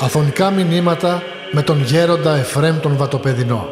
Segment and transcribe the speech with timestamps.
[0.00, 1.22] Αφωνικά μηνύματα
[1.52, 3.68] με τον γέροντα Εφρέμ τον Βατοπεδινό.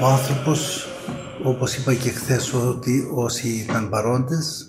[0.00, 0.88] Ο άνθρωπος,
[1.42, 4.67] όπως είπα και χθες ότι όσοι ήταν παρόντες,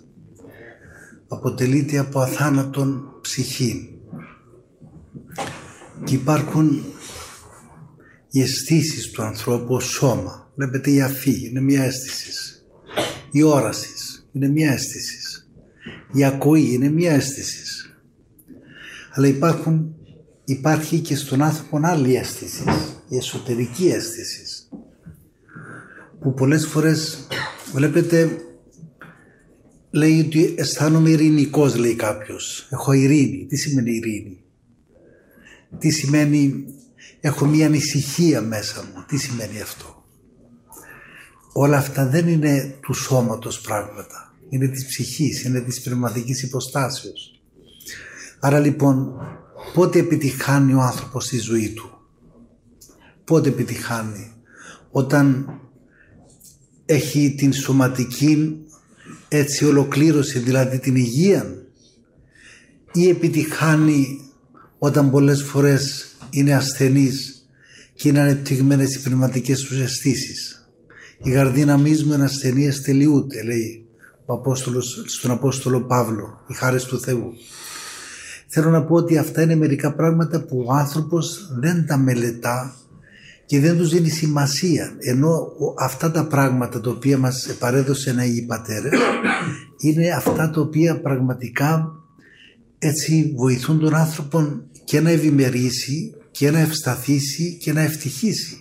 [1.49, 3.99] αποτελείται από αθάνατον ψυχή.
[6.03, 6.85] Και υπάρχουν
[8.29, 10.51] οι αισθήσεις του ανθρώπου ως σώμα.
[10.55, 12.31] Βλέπετε η αφή είναι μια αίσθηση.
[13.31, 13.89] Η όραση
[14.31, 15.17] είναι μια αίσθηση.
[16.13, 17.63] Η ακοή είναι μια αίσθηση.
[19.13, 19.95] Αλλά υπάρχουν,
[20.45, 22.63] υπάρχει και στον άνθρωπο άλλη αίσθηση,
[23.09, 24.43] η εσωτερική αίσθηση.
[26.19, 27.27] Που πολλές φορές
[27.73, 28.41] βλέπετε
[29.91, 32.67] λέει ότι αισθάνομαι ειρηνικός λέει κάποιος.
[32.69, 33.45] Έχω ειρήνη.
[33.45, 34.43] Τι σημαίνει ειρήνη;
[35.77, 36.65] Τι σημαίνει
[37.19, 39.03] έχω μία ανησυχία μέσα μου.
[39.07, 40.03] Τι σημαίνει αυτό;
[41.53, 44.33] Όλα αυτά δεν είναι του σώματος πράγματα.
[44.49, 47.41] Είναι της ψυχής, είναι της πνευματικής υποστάσεως.
[48.39, 49.13] Άρα λοιπόν
[49.73, 51.89] πότε επιτυχάνει ο άνθρωπος στη ζωή του;
[53.23, 54.31] Πότε επιτυχάνει;
[54.91, 55.53] Όταν
[56.85, 58.63] έχει την σωματική
[59.29, 61.53] έτσι ολοκλήρωση, δηλαδή την υγεία
[62.93, 64.19] ή επιτυχάνει
[64.77, 67.47] όταν πολλές φορές είναι ασθενής
[67.93, 70.69] και είναι ανεπτυγμένες οι πνευματικές τους αισθήσεις.
[71.23, 73.85] Η γαρδίνα μου είναι ασθενείας τελειούται, λέει
[74.25, 77.33] ο Απόστολος, στον Απόστολο Παύλο, η χάρη του Θεού.
[78.47, 82.75] Θέλω να πω ότι αυτά είναι μερικά πράγματα που ο άνθρωπος δεν τα μελετά
[83.49, 84.95] και δεν τους δίνει σημασία.
[84.99, 88.99] Ενώ αυτά τα πράγματα τα οποία μας παρέδωσαν οι πατέρες
[89.77, 91.91] είναι αυτά τα οποία πραγματικά
[92.79, 98.57] έτσι βοηθούν τον άνθρωπο και να ευημερήσει και να ευσταθήσει και να ευτυχήσει.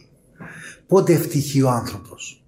[0.86, 2.44] Πότε ευτυχεί ο άνθρωπος;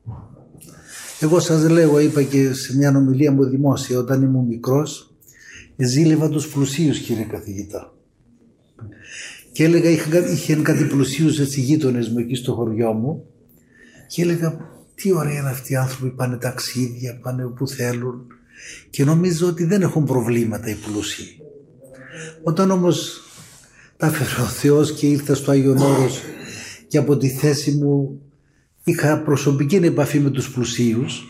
[1.20, 5.14] Εγώ σας λέω, είπα και σε μια ομιλία μου δημόσια όταν ήμουν μικρός,
[5.76, 7.92] ζήλευα τους πλουσίους κύριε καθηγητά.
[9.52, 9.90] Και έλεγα,
[10.30, 13.24] είχε κάτι πλουσίους έτσι γείτονες μου εκεί στο χωριό μου
[14.08, 14.56] και έλεγα
[14.94, 18.26] τι ωραία είναι αυτοί οι άνθρωποι, πάνε ταξίδια, πάνε όπου θέλουν
[18.90, 21.40] και νομίζω ότι δεν έχουν προβλήματα οι πλούσιοι.
[22.42, 23.22] Όταν όμως
[23.96, 26.20] τα έφερε ο Θεός και ήρθα στο Άγιον Όρος
[26.88, 28.20] και από τη θέση μου
[28.84, 31.26] είχα προσωπική επαφή με τους πλουσίους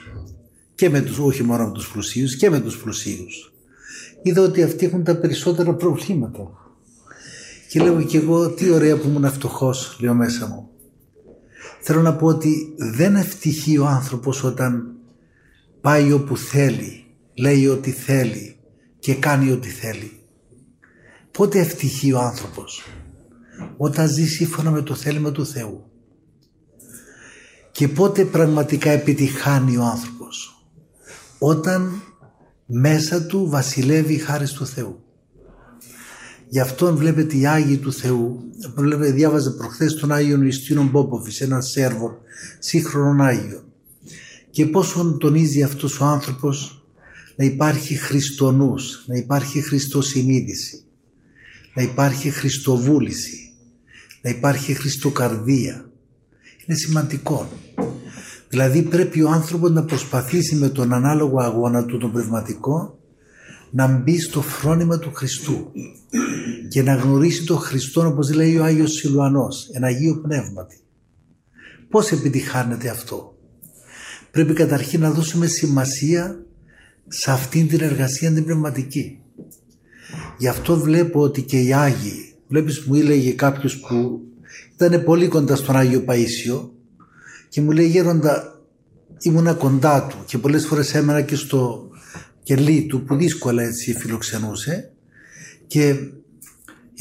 [0.74, 3.52] και με τους, όχι μόνο με τους πλουσίους και με τους πλουσίους.
[4.22, 6.59] Είδα ότι αυτοί έχουν τα περισσότερα προβλήματα.
[7.70, 10.68] Και λέω και εγώ τι ωραία που ήμουν φτωχός, λέω μέσα μου.
[11.80, 14.94] Θέλω να πω ότι δεν ευτυχεί ο άνθρωπος όταν
[15.80, 17.04] πάει όπου θέλει,
[17.34, 18.56] λέει ό,τι θέλει
[18.98, 20.20] και κάνει ό,τι θέλει.
[21.30, 22.86] Πότε ευτυχεί ο άνθρωπος;
[23.76, 25.84] Όταν ζει σύμφωνα με το θέλημα του Θεού.
[27.72, 30.64] Και πότε πραγματικά επιτυχάνει ο άνθρωπος;
[31.38, 32.02] Όταν
[32.66, 35.04] μέσα του βασιλεύει η χάρη του Θεού.
[36.52, 38.40] Γι' αυτόν βλέπετε οι Άγιοι του Θεού.
[38.74, 42.18] Βλέπετε, διάβαζε προχθές τον Άγιο Ιστίνο Μπόποφης, έναν Σέρβο,
[42.58, 43.64] σύγχρονο Άγιο.
[44.50, 46.84] Και πόσο τονίζει αυτός ο άνθρωπος
[47.36, 50.82] να υπάρχει Χριστονούς, να υπάρχει Χριστοσυνείδηση,
[51.74, 53.52] να υπάρχει Χριστοβούληση,
[54.22, 55.90] να υπάρχει Χριστοκαρδία.
[56.66, 57.48] Είναι σημαντικό.
[58.48, 62.98] Δηλαδή πρέπει ο άνθρωπος να προσπαθήσει με τον ανάλογο αγώνα του τον πνευματικό
[63.70, 65.72] να μπει στο φρόνημα του Χριστού
[66.70, 70.80] και να γνωρίσει τον Χριστό όπως λέει ο Άγιος Σιλουανός, ένα Αγίο Πνεύματι.
[71.88, 73.36] Πώς επιτυχάνεται αυτό;
[74.30, 76.44] Πρέπει καταρχήν να δώσουμε σημασία
[77.08, 79.18] σε αυτήν την εργασία την πνευματική.
[80.38, 84.20] Γι' αυτό βλέπω ότι και οι Άγιοι, βλέπεις μου έλεγε κάποιος που
[84.74, 86.68] ήταν πολύ κοντά στον Άγιο Παΐσιο
[87.48, 88.60] και μου λέει γέροντα
[89.18, 91.88] ήμουνα κοντά του και πολλές φορές έμενα και στο
[92.42, 94.92] κελί του που δύσκολα έτσι φιλοξενούσε
[95.66, 95.96] και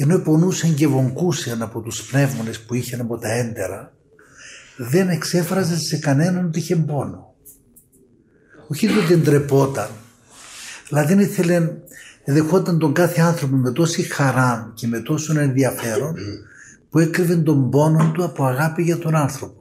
[0.02, 3.94] ενώ πονούσαν και βογκούσαν από τους πνεύμονες που είχε από τα έντερα
[4.78, 7.34] δεν εξέφραζε σε κανέναν ότι είχε πόνο.
[8.68, 9.90] Όχι ότι δεν τρεπόταν,
[10.92, 11.72] αλλά δεν ήθελε,
[12.26, 16.16] δεχόταν τον κάθε άνθρωπο με τόση χαρά και με τόσο ενδιαφέρον
[16.90, 19.60] που έκρυβε τον πόνο του από αγάπη για τον άνθρωπο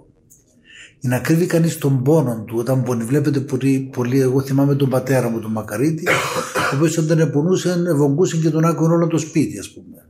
[1.01, 3.05] να κρύβει κανείς τον πόνο του όταν πονεί.
[3.05, 6.09] Βλέπετε πολύ, πολύ, εγώ θυμάμαι τον πατέρα μου τον Μακαρίτη,
[6.73, 10.08] ο οποίος όταν πονούσε, βογκούσε και τον άκουγε όλο το σπίτι, ας πούμε.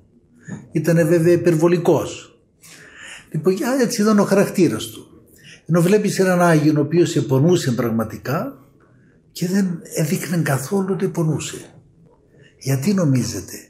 [0.73, 2.39] Ήταν βέβαια υπερβολικός.
[3.31, 5.09] Λοιπόν, έτσι ήταν ο χαρακτήρας του.
[5.67, 8.59] Ενώ βλέπεις έναν Άγιο ο οποίος επονούσε πραγματικά
[9.33, 11.57] και δεν έδειχνε καθόλου ότι πονούσε.
[12.59, 13.69] Γιατί νομίζετε,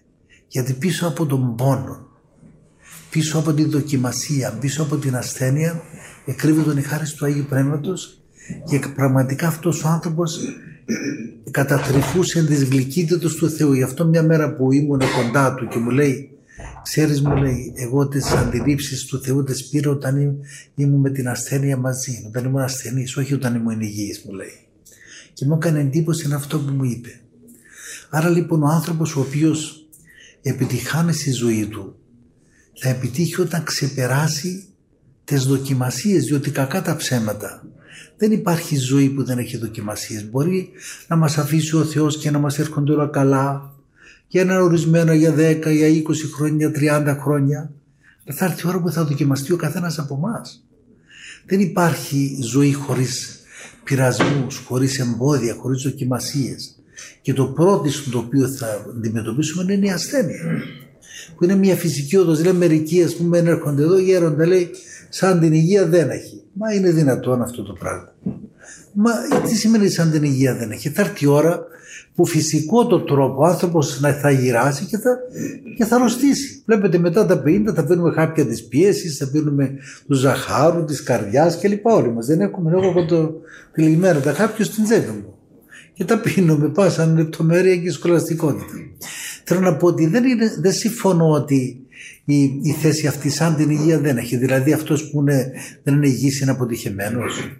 [0.48, 2.06] γιατί πίσω από τον πόνο,
[3.10, 5.82] πίσω από την δοκιμασία, πίσω από την ασθένεια,
[6.26, 8.22] εκρύβει τον η χάρη του Αγίου Πνεύματος
[8.64, 10.38] και πραγματικά αυτός ο άνθρωπος
[11.50, 13.72] κατατρυφούσε τις γλυκύτητες του Θεού.
[13.72, 16.37] Γι' αυτό μια μέρα που ήμουν κοντά του και μου λέει
[16.82, 20.36] Ξέρεις μου λέει, εγώ τις αντιλήψεις του Θεού τις πήρα όταν
[20.74, 24.66] ήμουν με την ασθένεια μαζί, όταν ήμουν ασθενής, όχι όταν ήμουν υγιής μου λέει.
[25.32, 27.20] Και μου έκανε εντύπωση αυτό που μου είπε.
[28.10, 29.88] Άρα λοιπόν ο άνθρωπος ο οποίος
[30.42, 31.96] επιτυχάνει στη ζωή του
[32.80, 34.64] θα επιτύχει όταν ξεπεράσει
[35.24, 37.62] τις δοκιμασίες διότι κακά τα ψέματα
[38.16, 40.30] δεν υπάρχει ζωή που δεν έχει δοκιμασίες.
[40.30, 40.70] Μπορεί
[41.06, 43.74] να μας αφήσει ο Θεός και να μας έρχονται όλα καλά
[44.28, 46.02] για ένα ορισμένο για 10, για 20
[46.36, 47.72] χρόνια, 30 χρόνια.
[48.32, 50.64] Θα έρθει η ώρα που θα δοκιμαστεί ο καθένας από εμάς.
[51.46, 53.40] Δεν υπάρχει ζωή χωρίς
[53.84, 56.78] πειρασμούς, χωρίς εμπόδια, χωρίς δοκιμασίες.
[57.22, 60.62] Και το πρώτο το οποίο θα αντιμετωπίσουμε είναι η ασθένεια.
[61.36, 62.38] Που είναι μια φυσική οδός.
[62.38, 64.70] Δηλαδή μερικοί ας πούμε έρχονται εδώ γέροντα λέει
[65.08, 66.42] σαν την υγεία δεν έχει.
[66.52, 68.12] Μα είναι δυνατόν αυτό το πράγμα.
[68.92, 70.88] Μα τι σημαίνει σαν την υγεία δεν έχει.
[70.90, 71.66] Θα έρθει η ώρα
[72.18, 75.18] που φυσικό το τρόπο ο άνθρωπος να θα γυράσει και θα,
[75.76, 76.62] και θα αρρωστήσει.
[76.66, 79.74] Βλέπετε μετά τα 50 θα παίρνουμε χάπια της πίεσης, θα παίρνουμε
[80.06, 81.86] του ζαχάρου, της καρδιάς κλπ.
[81.86, 83.34] Όλοι μας δεν έχουμε εγώ από το
[83.72, 85.34] τηλεγμένα τα χάπια στην τσέπη μου.
[85.92, 88.72] Και τα πίνουμε πάσα λεπτομέρεια και σχολαστικότητα.
[89.44, 91.86] Θέλω να πω ότι δεν, είναι, δεν συμφωνώ ότι
[92.24, 94.36] η, η θέση αυτή σαν την υγεία δεν έχει.
[94.36, 97.58] Δηλαδή αυτός που είναι, δεν είναι υγιής είναι αποτυχημένος.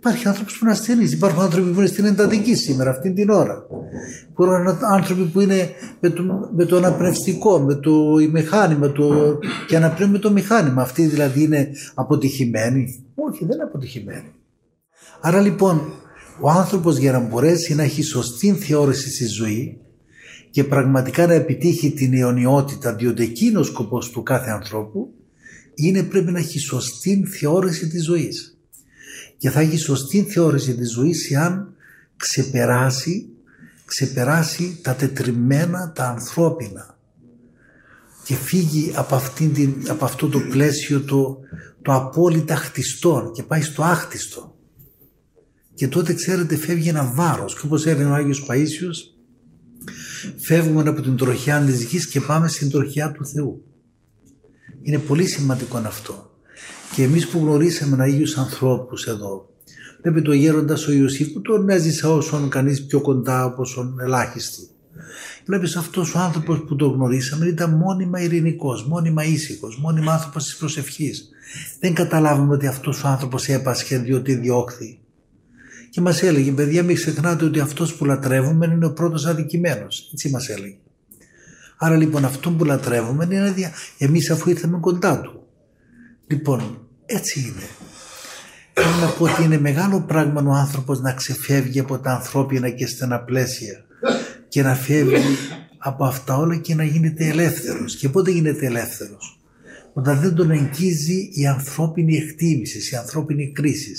[0.00, 1.04] Υπάρχει άνθρωπος που είναι ασθενή.
[1.04, 3.66] Υπάρχουν άνθρωποι που είναι στην εντατική σήμερα, αυτή την ώρα.
[4.30, 5.70] Υπάρχουν άνθρωποι που είναι
[6.00, 6.22] με το,
[6.56, 7.92] με το αναπνευστικό, με το
[8.32, 10.82] μηχάνημα το, και αναπνέουν με το μηχάνημα.
[10.82, 13.04] Αυτοί δηλαδή είναι αποτυχημένοι.
[13.14, 14.32] Όχι, δεν είναι αποτυχημένοι.
[15.20, 15.80] Άρα λοιπόν,
[16.40, 19.80] ο άνθρωπος για να μπορέσει να έχει σωστή θεώρηση στη ζωή
[20.50, 25.08] και πραγματικά να επιτύχει την αιωνιότητα, διότι εκείνος ο σκοπός του κάθε ανθρώπου
[25.74, 28.49] είναι πρέπει να έχει σωστή θεώρηση της ζωής
[29.40, 31.74] και θα έχει σωστή θεώρηση της ζωής εάν
[32.16, 33.28] ξεπεράσει,
[33.84, 36.98] ξεπεράσει τα τετριμένα, τα ανθρώπινα
[38.24, 41.38] και φύγει από, αυτήν την, από αυτό το πλαίσιο το,
[41.82, 44.56] το απόλυτα χτιστό και πάει στο άχτιστο.
[45.74, 48.96] Και τότε ξέρετε φεύγει ένα βάρος και όπως έλεγε ο Άγιος Παΐσιος
[50.36, 53.64] φεύγουμε από την τροχιά της γης και πάμε στην τροχιά του Θεού.
[54.82, 56.29] Είναι πολύ σημαντικό αυτό.
[56.94, 59.50] Και εμείς που γνωρίσαμε Αγίους ανθρώπους εδώ,
[60.02, 64.68] Βλέπει το γέροντας ο Ιωσήφ που τον έζησα όσον κανείς πιο κοντά από όσον ελάχιστη.
[65.44, 70.56] Βλέπεις αυτός ο άνθρωπος που τον γνωρίσαμε ήταν μόνιμα ειρηνικός, μόνιμα ήσυχος, μόνιμα άνθρωπος της
[70.56, 71.28] προσευχής.
[71.80, 74.98] Δεν καταλάβουμε ότι αυτός ο άνθρωπος έπασχε διότι διώχθη.
[75.90, 80.10] Και μας έλεγε, παιδιά μην ξεχνάτε ότι αυτός που λατρεύουμε είναι ο πρώτος αδικημένος.
[80.12, 80.76] Έτσι μας έλεγε.
[81.78, 85.39] Άρα λοιπόν αυτό που λατρεύουμε είναι εμείς αφού ήρθαμε κοντά του.
[86.30, 87.66] Λοιπόν, έτσι είναι.
[88.72, 92.86] Θέλω να πω ότι είναι μεγάλο πράγμα ο άνθρωπος να ξεφεύγει από τα ανθρώπινα και
[92.86, 93.84] στενά πλαίσια
[94.48, 95.36] και να φεύγει
[95.78, 97.96] από αυτά όλα και να γίνεται ελεύθερος.
[97.96, 99.40] Και πότε γίνεται ελεύθερος;
[99.92, 103.92] Όταν δεν τον εγγύζει η ανθρώπινη εκτίμησης, η ανθρώπινη κρίση.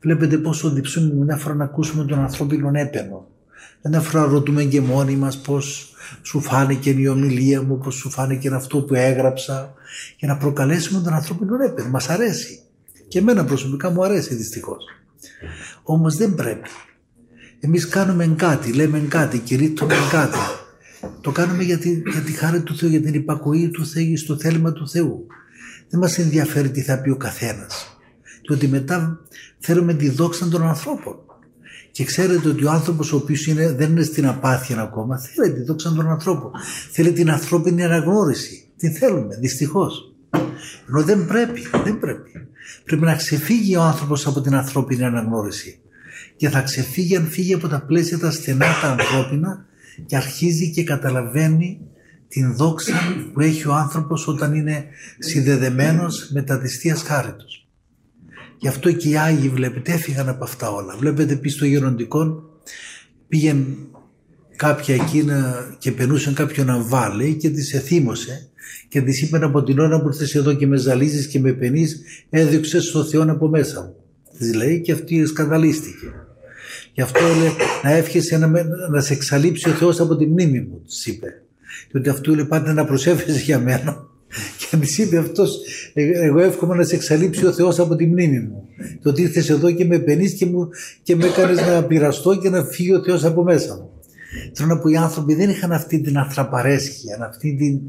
[0.00, 3.26] Βλέπετε πόσο διψούμε μια φορά να ακούσουμε τον ανθρώπινο έπαινο.
[3.88, 8.48] Μια φορά ρωτούμε και μόνοι μας πώς σου φάνηκε η ομιλία μου, πώς σου φάνηκε
[8.48, 9.74] αυτό που έγραψα
[10.18, 11.88] για να προκαλέσουμε τον ανθρώπινο έπαινο.
[11.88, 12.60] Μας αρέσει.
[13.08, 14.84] Και εμένα προσωπικά μου αρέσει δυστυχώς.
[15.82, 16.68] Όμως δεν πρέπει.
[17.60, 20.38] Εμείς κάνουμε κάτι, λέμε κάτι, κηρύττουμε κάτι.
[21.20, 24.36] Το κάνουμε για τη, για τη χάρη του Θεού, για την υπακοή του Θεού, στο
[24.36, 25.26] θέλημα του Θεού.
[25.88, 27.98] Δεν μας ενδιαφέρει τι θα πει ο καθένας.
[28.46, 29.20] Διότι μετά
[29.58, 31.16] θέλουμε τη δόξα των ανθρώπων.
[31.92, 35.92] Και ξέρετε ότι ο άνθρωπος ο οποίος δεν είναι στην απάθεια ακόμα, θέλει τη δόξα
[35.92, 36.50] των ανθρώπων.
[36.90, 38.64] Θέλει την ανθρώπινη αναγνώριση.
[38.76, 40.14] Την θέλουμε, δυστυχώς.
[40.88, 42.30] Ενώ δεν πρέπει, δεν πρέπει.
[42.84, 45.78] Πρέπει να ξεφύγει ο άνθρωπος από την ανθρώπινη αναγνώριση.
[46.36, 49.66] Και θα ξεφύγει αν φύγει από τα πλαίσια τα στενά τα ανθρώπινα
[50.06, 51.80] και αρχίζει και καταλαβαίνει
[52.28, 52.92] την δόξα
[53.32, 54.84] που έχει ο άνθρωπος όταν είναι
[55.18, 57.61] συνδεδεμένος με τα της Θείας Χάριτος.
[58.62, 60.96] Γι' αυτό και οι Άγιοι βλέπετε έφυγαν από αυτά όλα.
[60.96, 62.42] Βλέπετε πει στο γεροντικό
[63.28, 63.64] πήγαινε
[64.56, 68.48] κάποια εκείνα και περνούσαν κάποιον να βάλει και τις εθύμωσε
[68.88, 72.00] και τη είπε από την ώρα που ήρθες εδώ και με ζαλίζεις και με πενείς,
[72.30, 73.94] έδειξε στο Θεό από μέσα μου.
[74.38, 76.12] Τη λέει και αυτή σκανδαλίστηκε.
[76.92, 77.52] Γι' αυτό λέει
[77.82, 81.42] να εύχεσαι να, να σε εξαλείψει ο Θεός από τη μνήμη μου, τη είπε.
[81.90, 84.06] Διότι αυτού λέει πάντα να προσέφερε για μένα
[84.58, 85.60] και Και της είπε αυτός,
[85.94, 88.64] εγώ εύχομαι να σε εξαλείψει ο Θεός από τη μνήμη μου.
[89.02, 90.46] Το ότι ήρθες εδώ και με πενεί και,
[91.02, 93.90] και με έκανες να πειραστώ και να φύγει ο Θεός από μέσα μου.
[94.54, 97.80] Θέλω να πω οι άνθρωποι δεν είχαν αυτή την ανθραπαρέσχεια, αυτή την,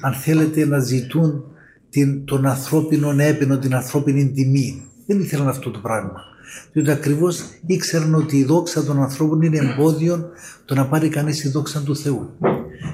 [0.00, 1.44] αν θέλετε να ζητούν
[1.90, 4.82] την, τον ανθρώπινο έπαινο, την ανθρώπινη τιμή.
[5.06, 6.29] Δεν ήθελαν αυτό το πράγμα.
[6.72, 10.30] Διότι ακριβώς ήξεραν ότι η δόξα των ανθρώπων είναι εμπόδιο
[10.64, 12.30] το να πάρει κανείς η δόξα του Θεού.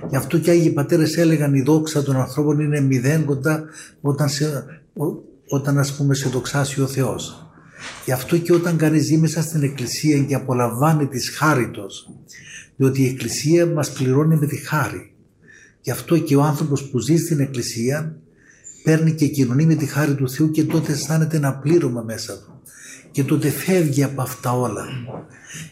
[0.09, 3.65] Γι' αυτό και οι Άγιοι Πατέρες έλεγαν η δόξα των ανθρώπων είναι μηδέν κοντά
[4.01, 4.65] όταν, σε,
[5.49, 7.51] όταν ας πούμε σε δοξάσει ο Θεός.
[8.05, 12.11] Γι' αυτό και όταν κανείς ζει μέσα στην Εκκλησία και απολαμβάνει της χάριτος,
[12.77, 15.15] διότι η Εκκλησία μας πληρώνει με τη χάρη.
[15.81, 18.17] Γι' αυτό και ο άνθρωπος που ζει στην Εκκλησία
[18.83, 22.56] παίρνει και κοινωνεί με τη χάρη του Θεού και τότε αισθάνεται ένα πλήρωμα μέσα του.
[23.17, 24.85] Και τότε φεύγει από αυτά όλα.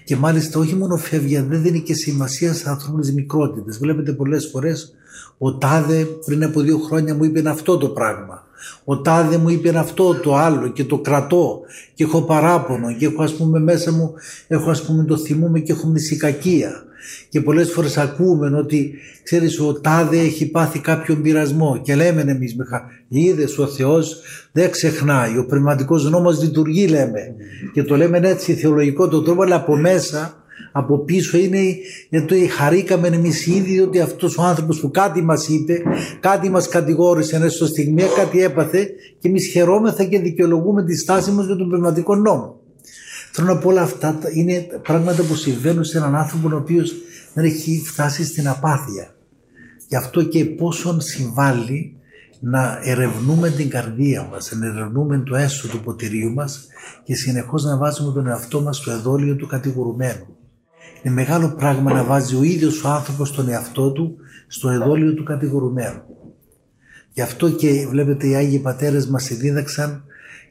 [0.05, 3.79] Και μάλιστα όχι μόνο φεύγει, δεν δίνει και σημασία σε ανθρώπινες μικρότητες.
[3.79, 4.95] Βλέπετε πολλές φορές
[5.39, 8.47] ο Τάδε πριν από δύο χρόνια μου είπε αυτό το πράγμα.
[8.85, 11.61] Ο Τάδε μου είπε αυτό το άλλο και το κρατώ
[11.95, 14.15] και έχω παράπονο και έχω ας πούμε μέσα μου,
[14.49, 16.85] έχω ας πούμε το θυμούμε και έχω μνησικακία
[17.29, 22.57] και πολλές φορές ακούμε ότι ξέρεις ο τάδε έχει πάθει κάποιον πειρασμό και λέμε εμείς
[23.09, 24.21] είδες ο Θεός
[24.53, 27.35] δεν ξεχνάει ο πνευματικός νόμος λειτουργεί λέμε
[27.73, 31.59] και το λέμε έτσι θεολογικό το τρόπο αλλά από μέσα από πίσω είναι
[32.09, 35.83] γιατί χαρήκαμε εμείς ήδη ότι αυτός ο άνθρωπος που κάτι μας είπε,
[36.21, 41.47] κάτι μας κατηγόρησε έστω στιγμή, κάτι έπαθε και εμείς χαιρόμεθα και δικαιολογούμε τη στάση μας
[41.47, 42.63] για τον πνευματικό νόμο.
[43.37, 46.95] Θέλω να πω όλα αυτά είναι πράγματα που συμβαίνουν σε έναν άνθρωπο ο οποίος
[47.35, 49.14] δεν έχει φτάσει στην απάθεια.
[49.88, 51.97] Γι' αυτό και πόσο συμβάλλει
[52.41, 56.67] να ερευνούμε την καρδία μας, να ερευνούμε το έσω του ποτηρίου μας
[57.05, 60.37] και συνεχώς να βάζουμε τον εαυτό μας στο εδόλιο του κατηγορουμένου.
[61.03, 65.25] Είναι μεγάλο πράγμα να βάζει ο ίδιος ο άνθρωπος τον εαυτό του στο εδόλιο του
[65.25, 66.03] κατηγορουμένου.
[67.12, 70.05] Γι' αυτό και βλέπετε οι Άγιοι Πατέρες μας δίδαξαν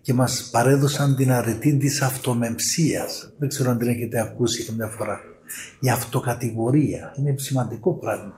[0.03, 3.33] και μας παρέδωσαν την αρετή της αυτομεμψίας.
[3.37, 5.19] Δεν ξέρω αν την έχετε ακούσει καμιά φορά.
[5.79, 8.33] Η αυτοκατηγορία είναι σημαντικό πράγμα.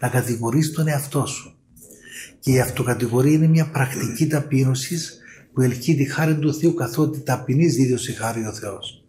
[0.00, 1.54] Να κατηγορείς τον εαυτό σου.
[2.40, 5.18] Και η αυτοκατηγορία είναι μια πρακτική ταπείνωσης
[5.52, 9.04] που ελκύει τη χάρη του Θεού καθότι ταπεινής δίδωσε χάρη ο Θεός.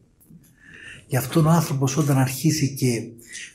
[1.08, 3.08] Γι' αυτόν ο άνθρωπος όταν αρχίσει και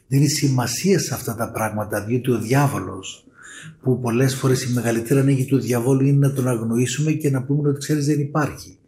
[0.07, 3.25] δίνει σημασία σε αυτά τα πράγματα διότι ο διάβολος
[3.83, 7.69] που πολλές φορές η μεγαλύτερη ανάγκη του διαβόλου είναι να τον αγνοήσουμε και να πούμε
[7.69, 8.79] ότι ξέρεις δεν υπάρχει.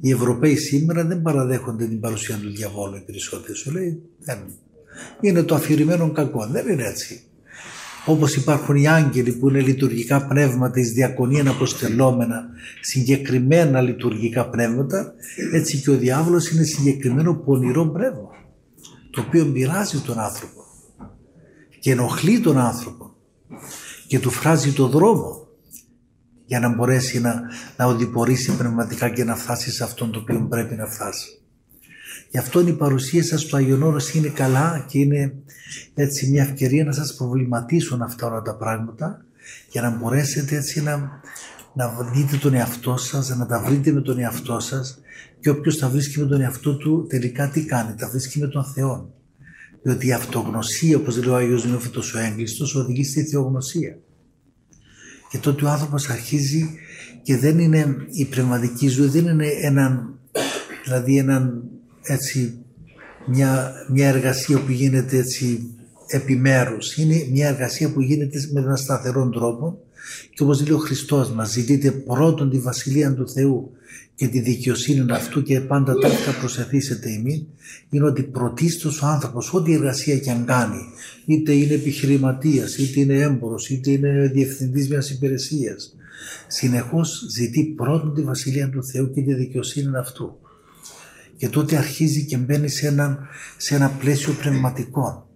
[0.00, 3.54] Οι Ευρωπαίοι σήμερα δεν παραδέχονται την παρουσία του διαβόλου οι περισσότεροι.
[3.54, 4.38] Σου λέει δεν.
[5.20, 6.46] Είναι το αφηρημένο κακό.
[6.46, 7.22] Δεν είναι έτσι.
[8.06, 12.48] Όπως υπάρχουν οι άγγελοι που είναι λειτουργικά πνεύματα, εις διακονία αποστελόμενα,
[12.80, 15.12] συγκεκριμένα λειτουργικά πνεύματα,
[15.52, 18.30] έτσι και ο διάβολος είναι συγκεκριμένο πονηρό πνεύμα,
[19.10, 20.64] το οποίο μοιράζει τον άνθρωπο
[21.80, 23.14] και ενοχλεί τον άνθρωπο
[24.08, 25.46] και του φράζει το δρόμο
[26.46, 27.42] για να μπορέσει να,
[27.76, 31.28] να οδηπορήσει πνευματικά και να φτάσει σε αυτόν το οποίο πρέπει να φτάσει.
[32.30, 35.34] Γι' αυτό η παρουσία σας στο Άγιον Όρος είναι καλά και είναι
[35.94, 39.24] έτσι μια ευκαιρία να σας προβληματίσουν αυτά όλα τα πράγματα
[39.70, 41.20] για να μπορέσετε έτσι να,
[41.74, 44.98] να δείτε τον εαυτό σας, να τα βρείτε με τον εαυτό σας
[45.40, 48.64] και όποιος τα βρίσκει με τον εαυτό του τελικά τι κάνει, τα βρίσκει με τον
[48.64, 49.17] Θεό.
[49.82, 53.98] Διότι η αυτογνωσία, όπως λέει ο Άγιος Νεόφυτος ο Έγκλειστος, οδηγεί στη θεογνωσία.
[55.30, 56.78] Και τότε ο άνθρωπος αρχίζει
[57.22, 60.18] και δεν είναι η πνευματική ζωή, δεν είναι έναν,
[60.84, 61.62] δηλαδή έναν,
[62.02, 62.64] έτσι,
[63.26, 66.96] μια, μια εργασία που γίνεται έτσι επιμέρους.
[66.96, 69.82] Είναι μια εργασία που γίνεται με έναν σταθερό τρόπο
[70.34, 73.70] και όπως λέει ο Χριστός μας ζητείτε πρώτον τη Βασιλεία του Θεού
[74.14, 77.46] και τη δικαιοσύνη αυτού και πάντα τα αυτά προσεθήσετε ημί
[77.90, 80.80] είναι ότι πρωτίστως ο άνθρωπος ό,τι εργασία και αν κάνει
[81.26, 85.96] είτε είναι επιχειρηματίας, είτε είναι έμπορος, είτε είναι διευθυντής μιας υπηρεσίας
[86.46, 90.38] συνεχώς ζητεί πρώτον τη Βασιλεία του Θεού και τη δικαιοσύνη αυτού
[91.36, 95.28] και τότε αρχίζει και μπαίνει σε ένα, σε ένα πλαίσιο πνευματικό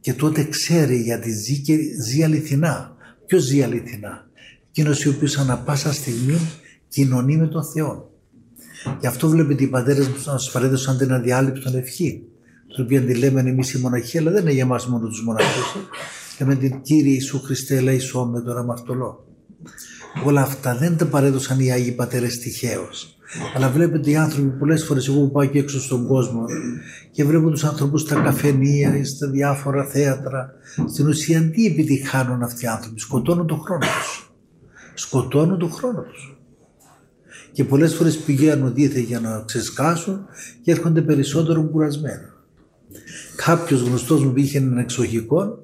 [0.00, 2.91] και τότε ξέρει γιατί ζει και ζει αληθινά.
[3.32, 4.26] Ποιος ζει αληθινά;
[4.68, 6.38] Εκείνος ο οποίος ανά πάσα στιγμή
[6.88, 8.10] κοινωνεί με τον Θεό.
[9.00, 12.22] Γι' αυτό βλέπετε οι πατέρες μας να παρέδωσαν την αδιάλειπτον ευχή.
[12.76, 15.76] Το οποίο τη λέμε εμείς οι μοναχοί, αλλά δεν είναι για εμά μόνο τους μοναχούς.
[16.40, 19.26] Λέμε την Κύριε Ιησού Χριστέ, ελέησό με τον αμαρτωλό.
[20.24, 23.16] Όλα αυτά δεν τα παρέδωσαν οι Άγιοι Πατέρες τυχαίως.
[23.54, 26.44] Αλλά βλέπετε οι άνθρωποι πολλές φορές, εγώ που πάω και έξω στον κόσμο
[27.10, 30.50] και βλέπω τους ανθρώπους στα καφενεία ή στα διάφορα θέατρα.
[30.88, 34.32] Στην ουσία τι επιτυχάνουν αυτοί οι άνθρωποι, σκοτώνουν τον χρόνο τους.
[34.94, 36.36] Σκοτώνουν τον χρόνο τους.
[37.52, 40.24] Και πολλές φορές πηγαίνουν δίθε για να ξεσκάσουν
[40.62, 42.26] και έρχονται περισσότερο κουρασμένοι.
[43.44, 45.58] Κάποιος γνωστός μου πήγε έναν εξοχικό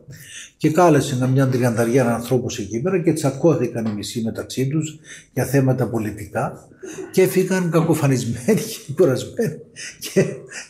[0.57, 4.99] και κάλεσε μια τριανταριά ανθρώπους εκεί πέρα και τσακώθηκαν οι μισοί μεταξύ τους
[5.33, 6.69] για θέματα πολιτικά
[7.13, 9.59] και έφυγαν κακοφανισμένοι και κουρασμένοι
[10.01, 10.25] και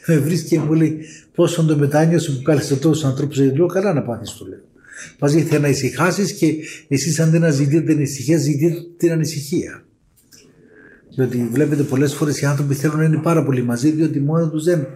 [0.07, 1.01] με βρίσκει και μου λέει
[1.35, 4.61] πόσο το μετάνιωσες που κάλεσε τόσους ανθρώπους γιατί λέω καλά να πάθεις του λέω.
[5.19, 6.55] Μας ήρθε να ησυχάσεις και
[6.89, 9.83] εσείς αντί να ζητείτε την ησυχία ζητείτε την ανησυχία.
[11.15, 14.65] Διότι βλέπετε πολλές φορές οι άνθρωποι θέλουν να είναι πάρα πολύ μαζί διότι μόνο τους
[14.65, 14.87] δεν,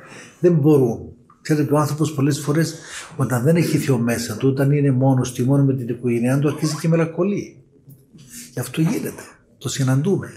[0.41, 1.12] δεν μπορούν.
[1.43, 2.75] Ξέρετε, ο άνθρωπος πολλές φορές
[3.17, 6.39] όταν δεν έχει Θεό μέσα του, όταν είναι μόνος του ή μόνο με την οικογένειά
[6.39, 7.63] του, αρχίζει και μελακολεί.
[8.53, 9.23] Γι' αυτό γίνεται.
[9.59, 10.33] Το συναντούμε.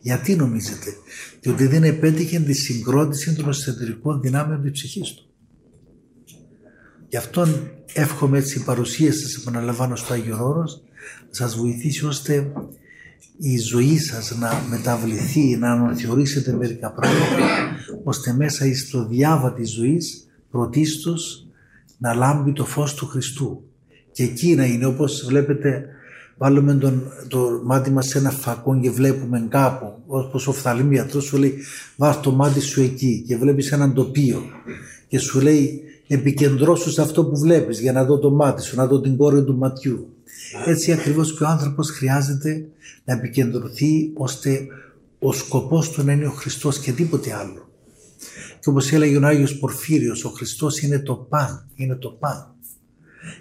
[0.00, 0.90] Γιατί νομίζετε,
[1.40, 5.26] Διότι δεν επέτυχε τη συγκρότηση των εσωτερικών δυνάμεων της ψυχής του.
[7.08, 7.46] Γι' αυτό
[7.92, 10.82] εύχομαι έτσι η παρουσία σας, επαναλαμβάνω στο Άγιο Όρος,
[11.28, 12.52] να σας βοηθήσει ώστε
[13.38, 20.26] η ζωή σας να μεταβληθεί, να αναθεωρήσετε μερικά πράγματα, ώστε μέσα στο διάβα της ζωής
[20.52, 21.46] πρωτίστως
[21.98, 23.62] να λάμπει το φως του Χριστού.
[24.12, 25.86] Και εκεί να είναι όπως βλέπετε
[26.36, 31.36] βάλουμε τον, το μάτι μας σε ένα φακό και βλέπουμε κάπου όπως ο φθαλμίατρος σου
[31.36, 31.54] λέει
[31.96, 34.42] βάζ το μάτι σου εκεί και βλέπεις έναν τοπίο
[35.08, 38.86] και σου λέει επικεντρώσου σε αυτό που βλέπεις για να δω το μάτι σου, να
[38.86, 40.08] δω την κόρη του ματιού.
[40.66, 42.68] Έτσι ακριβώς και ο άνθρωπος χρειάζεται
[43.04, 44.66] να επικεντρωθεί ώστε
[45.18, 47.68] ο σκοπός του να είναι ο Χριστός και τίποτε άλλο.
[48.62, 52.54] Και όπως έλεγε ο Άγιος Πορφύριος, ο Χριστός είναι το παν, είναι το παν.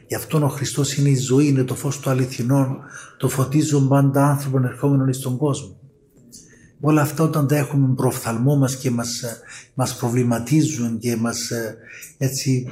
[0.07, 2.79] Γι' αυτόν ο Χριστός είναι η ζωή, είναι το φως του αληθινών,
[3.17, 5.79] το φωτίζουν πάντα άνθρωπον ερχόμενων στον κόσμο.
[6.79, 9.23] Όλα αυτά όταν τα έχουμε προφθαλμό μας και μας,
[9.73, 11.51] μας προβληματίζουν και μας
[12.17, 12.67] έτσι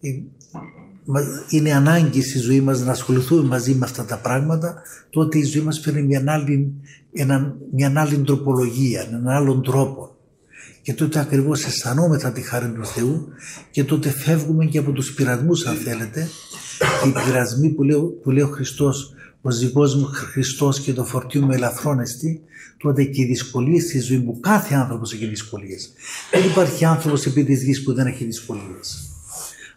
[0.00, 0.10] ε,
[1.48, 5.62] είναι ανάγκη στη ζωή μας να ασχοληθούμε μαζί με αυτά τα πράγματα τότε η ζωή
[5.62, 6.74] μας φέρνει μια άλλη,
[7.72, 10.17] μια άλλη τροπολογία, έναν άλλον τρόπο
[10.82, 13.28] και τότε ακριβώς αισθανόμεθα τη χάρη του Θεού
[13.70, 16.28] και τότε φεύγουμε και από τους πειρασμούς αν θέλετε.
[17.02, 21.04] Και οι πειρασμοί που λέει, που λέει ο Χριστός ο δικός μου Χριστός και το
[21.04, 22.40] φορτίο μου ελαφρώνεστη
[22.76, 25.92] τότε και οι δυσκολίες στη ζωή μου κάθε άνθρωπος έχει δυσκολίες.
[26.30, 29.10] Δεν υπάρχει άνθρωπος επί της γης που δεν έχει δυσκολίες.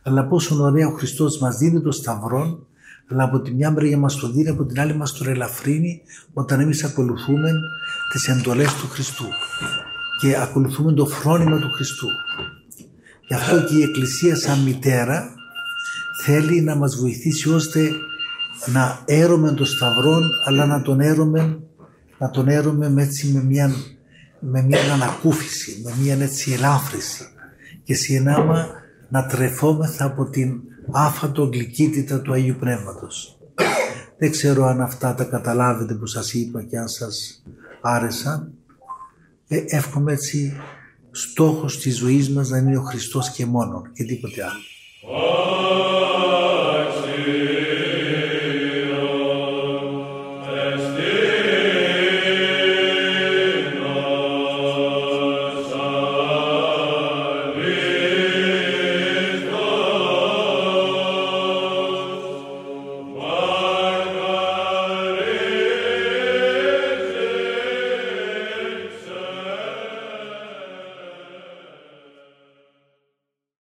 [0.03, 2.65] Αλλά πόσο ωραία ο Χριστός μας δίνει το σταυρό
[3.11, 6.01] αλλά από τη μια μεριά μας το δίνει, από την άλλη μας το ελαφρύνει
[6.33, 7.51] όταν εμείς ακολουθούμε
[8.13, 9.25] τις εντολές του Χριστού
[10.21, 12.07] και ακολουθούμε το φρόνημα του Χριστού.
[13.27, 15.33] Γι' αυτό και η Εκκλησία σαν μητέρα
[16.23, 17.89] θέλει να μας βοηθήσει ώστε
[18.65, 21.59] να έρωμε τον Σταυρό αλλά να τον έρωμε,
[22.17, 23.71] να τον έρωμε έτσι με μια,
[24.39, 27.23] με μια ανακούφιση, με μια έτσι ελάφρυση
[27.83, 28.67] και συνάμα
[29.09, 33.39] να τρεφόμεθα από την άφατο γλυκύτητα του Αγίου Πνεύματος.
[34.17, 37.43] Δεν ξέρω αν αυτά τα καταλάβετε που σας είπα και αν σας
[37.81, 38.53] άρεσαν
[39.53, 40.53] ε, εύχομαι έτσι
[41.11, 44.61] στόχος της ζωής μας να είναι ο Χριστός και μόνο και τίποτε άλλο.